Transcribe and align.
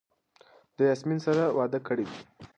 ده 0.77 0.83
د 0.85 0.87
یاسمین 0.89 1.19
سره 1.25 1.43
واده 1.57 1.79
کړی 1.87 2.05
دی. 2.11 2.19